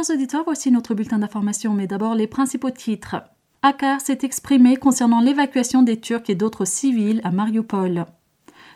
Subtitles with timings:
[0.00, 3.16] Chers auditeurs, voici notre bulletin d'information, mais d'abord les principaux titres.
[3.60, 8.06] Akar s'est exprimé concernant l'évacuation des Turcs et d'autres civils à Mariupol.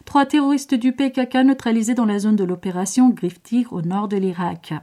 [0.05, 4.75] Trois terroristes du PKK neutralisés dans la zone de l'opération Griftir au nord de l'Irak.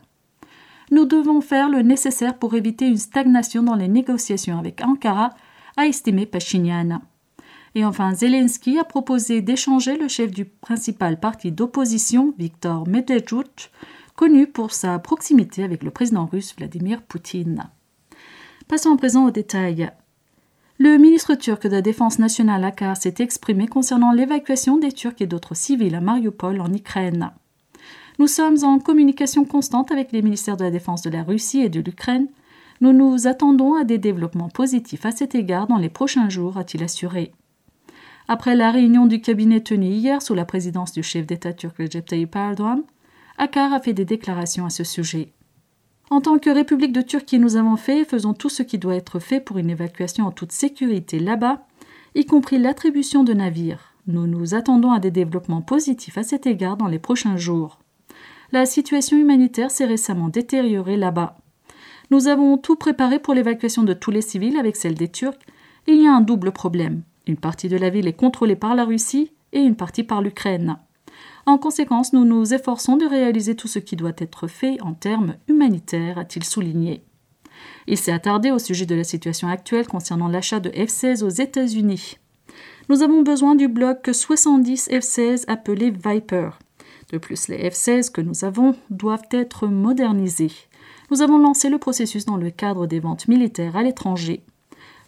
[0.89, 5.29] Nous devons faire le nécessaire pour éviter une stagnation dans les négociations avec Ankara,
[5.77, 7.01] a estimé Pachinian.
[7.75, 13.69] Et enfin, Zelensky a proposé d'échanger le chef du principal parti d'opposition, Viktor Medvedchuk,
[14.15, 17.69] connu pour sa proximité avec le président russe Vladimir Poutine.
[18.67, 19.91] Passons à présent aux détails.
[20.77, 25.27] Le ministre turc de la Défense nationale Akar s'est exprimé concernant l'évacuation des Turcs et
[25.27, 27.31] d'autres civils à Mariupol en Ukraine.
[28.17, 31.69] Nous sommes en communication constante avec les ministères de la Défense de la Russie et
[31.69, 32.27] de l'Ukraine.
[32.79, 36.83] Nous nous attendons à des développements positifs à cet égard dans les prochains jours, a-t-il
[36.83, 37.31] assuré.
[38.27, 42.05] Après la réunion du cabinet tenue hier sous la présidence du chef d'État turc Recep
[42.05, 42.83] Tayyip Erdogan,
[43.41, 45.33] Akar a fait des déclarations à ce sujet.
[46.11, 48.93] En tant que République de Turquie, nous avons fait et faisons tout ce qui doit
[48.93, 51.65] être fait pour une évacuation en toute sécurité là-bas,
[52.13, 53.95] y compris l'attribution de navires.
[54.05, 57.79] Nous nous attendons à des développements positifs à cet égard dans les prochains jours.
[58.51, 61.39] La situation humanitaire s'est récemment détériorée là-bas.
[62.11, 65.39] Nous avons tout préparé pour l'évacuation de tous les civils avec celle des Turcs.
[65.87, 67.01] Il y a un double problème.
[67.25, 70.77] Une partie de la ville est contrôlée par la Russie et une partie par l'Ukraine.
[71.45, 75.35] En conséquence, nous nous efforçons de réaliser tout ce qui doit être fait en termes
[75.47, 77.03] humanitaires, a-t-il souligné.
[77.87, 82.17] Il s'est attardé au sujet de la situation actuelle concernant l'achat de F-16 aux États-Unis.
[82.89, 86.51] Nous avons besoin du bloc 70 F-16 appelé Viper.
[87.11, 90.51] De plus, les F-16 que nous avons doivent être modernisés.
[91.09, 94.43] Nous avons lancé le processus dans le cadre des ventes militaires à l'étranger.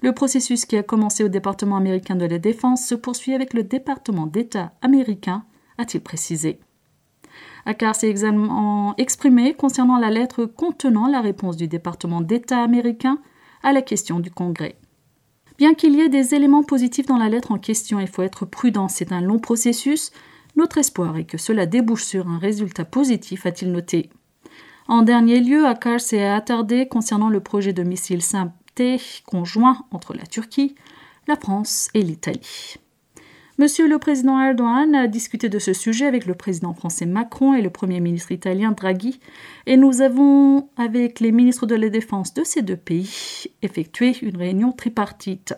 [0.01, 3.63] Le processus qui a commencé au département américain de la Défense se poursuit avec le
[3.63, 5.45] département d'État américain
[5.77, 6.59] a-t-il précisé.
[7.65, 8.13] Akar s'est
[8.97, 13.19] exprimé concernant la lettre contenant la réponse du département d'État américain
[13.63, 14.75] à la question du Congrès.
[15.57, 18.45] Bien qu'il y ait des éléments positifs dans la lettre en question, il faut être
[18.45, 20.11] prudent, c'est un long processus.
[20.55, 24.09] Notre espoir est que cela débouche sur un résultat positif, a-t-il noté.
[24.87, 30.25] En dernier lieu, Akar s'est attardé concernant le projet de missile synthé conjoint entre la
[30.25, 30.75] Turquie,
[31.27, 32.77] la France et l'Italie.
[33.59, 37.61] Monsieur le président Erdogan a discuté de ce sujet avec le président français Macron et
[37.61, 39.19] le premier ministre italien Draghi,
[39.67, 44.37] et nous avons, avec les ministres de la Défense de ces deux pays, effectué une
[44.37, 45.53] réunion tripartite.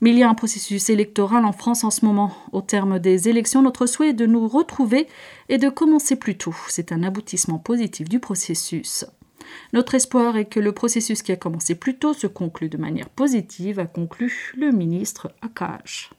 [0.00, 2.32] Mais il y a un processus électoral en France en ce moment.
[2.50, 5.06] Au terme des élections, notre souhait est de nous retrouver
[5.48, 6.56] et de commencer plus tôt.
[6.66, 9.04] C'est un aboutissement positif du processus.
[9.72, 13.08] Notre espoir est que le processus qui a commencé plus tôt se conclue de manière
[13.08, 16.10] positive, a conclu le ministre Akash.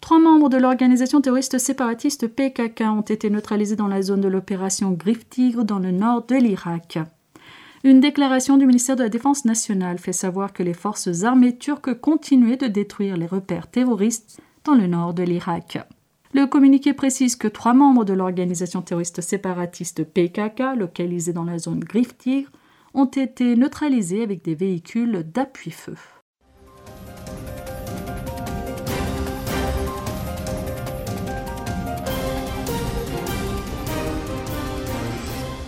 [0.00, 4.92] Trois membres de l'organisation terroriste séparatiste PKK ont été neutralisés dans la zone de l'opération
[4.92, 6.98] Griffe Tigre dans le nord de l'Irak.
[7.84, 12.00] Une déclaration du ministère de la Défense nationale fait savoir que les forces armées turques
[12.00, 15.78] continuaient de détruire les repères terroristes dans le nord de l'Irak.
[16.32, 21.80] Le communiqué précise que trois membres de l'organisation terroriste séparatiste PKK, localisés dans la zone
[21.80, 22.50] Griffe Tigre,
[22.94, 25.96] ont été neutralisés avec des véhicules d'appui-feu.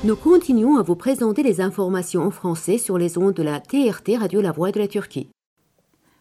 [0.04, 4.18] Nous continuons à vous présenter les informations en français sur les ondes de la TRT
[4.18, 5.28] Radio La Voix de la Turquie.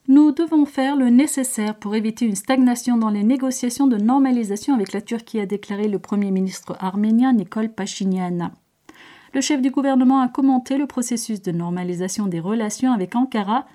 [0.08, 4.94] Nous devons faire le nécessaire pour éviter une stagnation dans les négociations de normalisation avec
[4.94, 8.52] la Turquie, a déclaré le Premier ministre arménien Nikol Pachinian.
[9.34, 13.66] Le chef du gouvernement a commenté le processus de normalisation des relations avec Ankara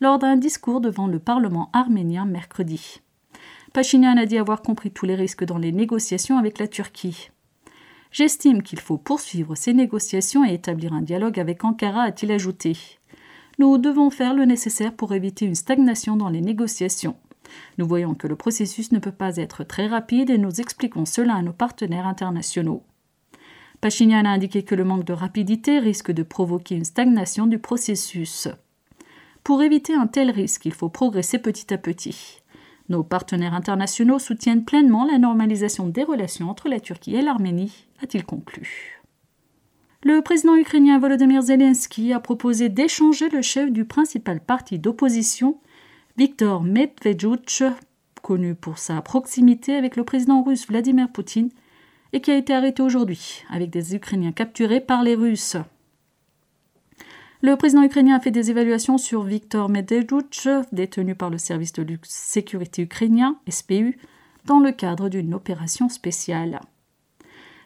[0.00, 3.00] lors d'un discours devant le Parlement arménien mercredi.
[3.72, 7.30] Pachinian a dit avoir compris tous les risques dans les négociations avec la Turquie.
[8.12, 12.76] J'estime qu'il faut poursuivre ces négociations et établir un dialogue avec Ankara, a-t-il ajouté.
[13.58, 17.16] Nous devons faire le nécessaire pour éviter une stagnation dans les négociations.
[17.78, 21.34] Nous voyons que le processus ne peut pas être très rapide et nous expliquons cela
[21.34, 22.82] à nos partenaires internationaux.
[23.80, 28.48] Pachinian a indiqué que le manque de rapidité risque de provoquer une stagnation du processus.
[29.44, 32.42] Pour éviter un tel risque, il faut progresser petit à petit.
[32.88, 38.24] Nos partenaires internationaux soutiennent pleinement la normalisation des relations entre la Turquie et l'Arménie, a-t-il
[38.24, 39.00] conclu.
[40.04, 45.58] Le président ukrainien Volodymyr Zelensky a proposé d'échanger le chef du principal parti d'opposition,
[46.16, 47.62] Viktor Medvedchuk,
[48.22, 51.50] connu pour sa proximité avec le président russe Vladimir Poutine,
[52.12, 55.56] et qui a été arrêté aujourd'hui, avec des Ukrainiens capturés par les Russes.
[57.42, 61.98] Le président ukrainien a fait des évaluations sur Viktor Medvedchuk, détenu par le service de
[62.02, 63.98] sécurité ukrainien, SPU,
[64.46, 66.60] dans le cadre d'une opération spéciale.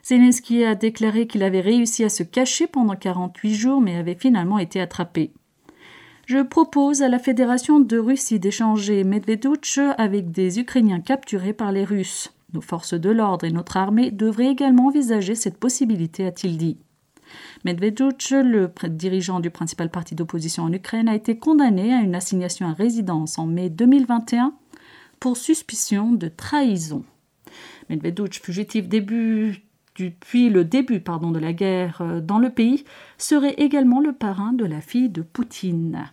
[0.03, 4.59] Zelensky a déclaré qu'il avait réussi à se cacher pendant 48 jours mais avait finalement
[4.59, 5.31] été attrapé.
[6.25, 11.83] Je propose à la Fédération de Russie d'échanger Medvedouch avec des Ukrainiens capturés par les
[11.83, 12.33] Russes.
[12.53, 16.77] Nos forces de l'ordre et notre armée devraient également envisager cette possibilité, a-t-il dit.
[17.63, 22.67] Medvedouch, le dirigeant du principal parti d'opposition en Ukraine, a été condamné à une assignation
[22.67, 24.53] à résidence en mai 2021
[25.19, 27.03] pour suspicion de trahison.
[27.89, 29.63] Medvedouch, fugitif début
[29.97, 32.85] depuis le début pardon, de la guerre euh, dans le pays,
[33.17, 36.11] serait également le parrain de la fille de Poutine.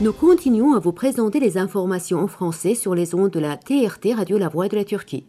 [0.00, 4.14] Nous continuons à vous présenter les informations en français sur les ondes de la TRT
[4.16, 5.26] Radio La Voix de la Turquie.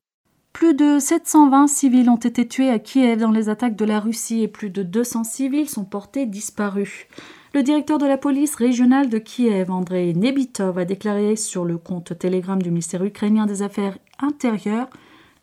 [0.54, 4.44] Plus de 720 civils ont été tués à Kiev dans les attaques de la Russie
[4.44, 7.08] et plus de 200 civils sont portés disparus.
[7.54, 12.18] Le directeur de la police régionale de Kiev, Andrei Nebitov, a déclaré sur le compte
[12.18, 14.88] Telegram du ministère ukrainien des Affaires intérieures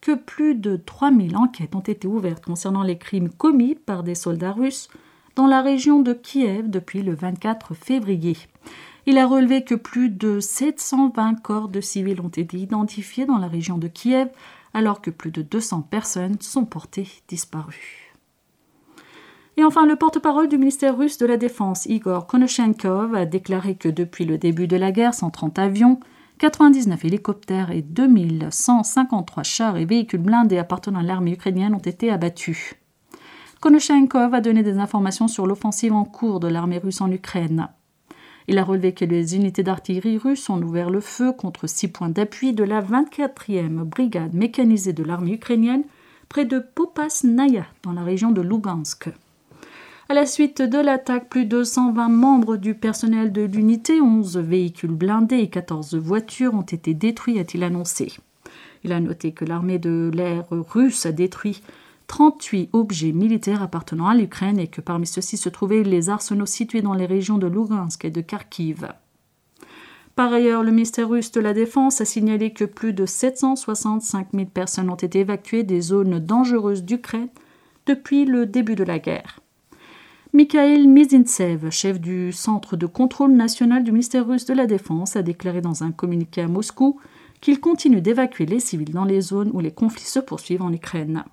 [0.00, 4.52] que plus de 3000 enquêtes ont été ouvertes concernant les crimes commis par des soldats
[4.52, 4.88] russes
[5.36, 8.38] dans la région de Kiev depuis le 24 février.
[9.04, 13.48] Il a relevé que plus de 720 corps de civils ont été identifiés dans la
[13.48, 14.30] région de Kiev,
[14.72, 18.07] alors que plus de 200 personnes sont portées disparues.
[19.58, 23.88] Et enfin, le porte-parole du ministère russe de la Défense, Igor Konashenkov, a déclaré que
[23.88, 25.98] depuis le début de la guerre, 130 avions,
[26.38, 32.76] 99 hélicoptères et 2153 chars et véhicules blindés appartenant à l'armée ukrainienne ont été abattus.
[33.58, 37.66] Konashenkov a donné des informations sur l'offensive en cours de l'armée russe en Ukraine.
[38.46, 42.10] Il a relevé que les unités d'artillerie russes ont ouvert le feu contre six points
[42.10, 45.82] d'appui de la 24e brigade mécanisée de l'armée ukrainienne
[46.28, 49.10] près de Popasnaya, dans la région de Lugansk.
[50.10, 54.90] À la suite de l'attaque, plus de 120 membres du personnel de l'unité, 11 véhicules
[54.90, 58.14] blindés et 14 voitures ont été détruits, a-t-il annoncé.
[58.84, 61.60] Il a noté que l'armée de l'air russe a détruit
[62.06, 66.80] 38 objets militaires appartenant à l'Ukraine et que parmi ceux-ci se trouvaient les arsenaux situés
[66.80, 68.88] dans les régions de Lugansk et de Kharkiv.
[70.16, 74.46] Par ailleurs, le ministère russe de la Défense a signalé que plus de 765 000
[74.46, 77.28] personnes ont été évacuées des zones dangereuses d'Ukraine
[77.84, 79.40] depuis le début de la guerre.
[80.34, 85.22] Mikhail Mizintsev, chef du Centre de contrôle national du ministère russe de la Défense, a
[85.22, 87.00] déclaré dans un communiqué à Moscou
[87.40, 91.24] qu'il continue d'évacuer les civils dans les zones où les conflits se poursuivent en Ukraine.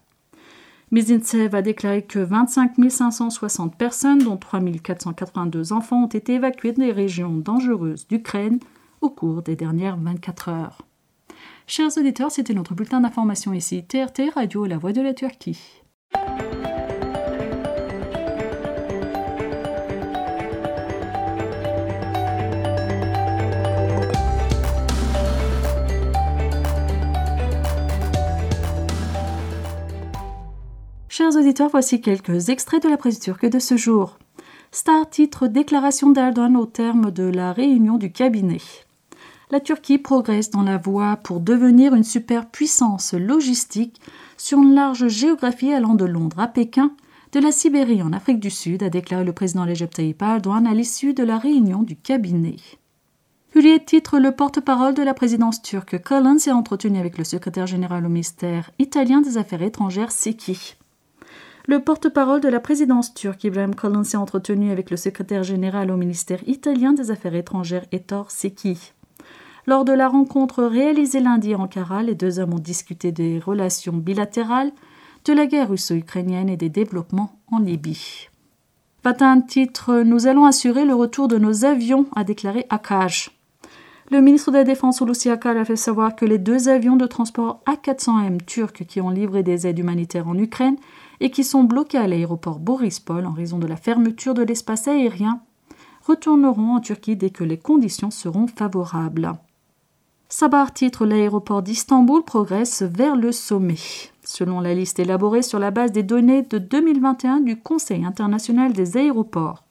[0.92, 6.94] Mizintsev a déclaré que 25 560 personnes, dont 3 482 enfants, ont été évacuées des
[6.94, 8.60] régions dangereuses d'Ukraine
[9.02, 10.82] au cours des dernières 24 heures.
[11.68, 15.60] Chers auditeurs, c'était notre bulletin d'information ici, TRT Radio La Voix de la Turquie.
[31.18, 34.20] Chers auditeurs, voici quelques extraits de la presse turque de ce jour.
[34.74, 38.60] Star titre Déclaration d'Erdogan au terme de la réunion du cabinet.
[39.50, 44.02] La Turquie progresse dans la voie pour devenir une superpuissance logistique
[44.36, 46.92] sur une large géographie allant de Londres à Pékin,
[47.32, 50.74] de la Sibérie en Afrique du Sud, a déclaré le président Recep Tayyip Erdogan à
[50.74, 52.58] l'issue de la réunion du cabinet.
[53.56, 58.06] Hürriyet titre le porte-parole de la présidence turque Collins s'est entretenu avec le secrétaire général
[58.06, 60.76] au ministère italien des Affaires étrangères Seki.
[61.68, 65.98] Le porte-parole de la présidence turque, Ibrahim Kalin, s'est entretenu avec le secrétaire général au
[65.98, 68.94] ministère italien des Affaires étrangères, Ettore Secchi.
[69.66, 73.94] Lors de la rencontre réalisée lundi à Ankara, les deux hommes ont discuté des relations
[73.94, 74.72] bilatérales,
[75.26, 78.30] de la guerre russo-ukrainienne et des développements en Libye.
[79.04, 83.32] un titre Nous allons assurer le retour de nos avions, a déclaré Akash.
[84.12, 87.08] Le ministre de la Défense Hulusi Akar a fait savoir que les deux avions de
[87.08, 90.78] transport A400M turcs qui ont livré des aides humanitaires en Ukraine
[91.20, 95.42] et qui sont bloqués à l'aéroport Borispol en raison de la fermeture de l'espace aérien,
[96.06, 99.34] retourneront en Turquie dès que les conditions seront favorables.
[100.30, 103.78] Sabar titre L'aéroport d'Istanbul progresse vers le sommet.
[104.24, 108.98] Selon la liste élaborée sur la base des données de 2021 du Conseil international des
[108.98, 109.64] aéroports,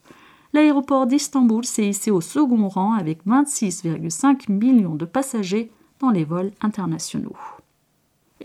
[0.53, 5.71] l'aéroport d'Istanbul s'est hissé au second rang avec 26,5 millions de passagers
[6.01, 7.37] dans les vols internationaux.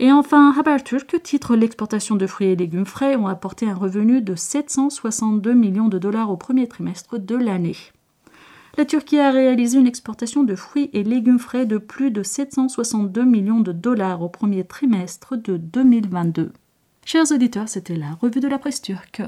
[0.02, 4.34] Et enfin, Haberturk titre L'exportation de fruits et légumes frais ont apporté un revenu de
[4.34, 7.76] 762 millions de dollars au premier trimestre de l'année.
[8.78, 13.26] La Turquie a réalisé une exportation de fruits et légumes frais de plus de 762
[13.26, 16.50] millions de dollars au premier trimestre de 2022.
[17.04, 19.20] Chers auditeurs, c'était la revue de la presse turque.